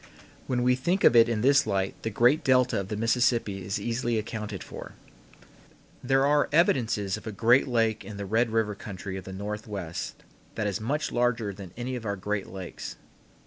[0.47, 3.79] When we think of it in this light the great delta of the Mississippi is
[3.79, 4.93] easily accounted for.
[6.03, 10.23] There are evidences of a great lake in the Red River country of the Northwest
[10.55, 12.95] that is much larger than any of our greatest lakes.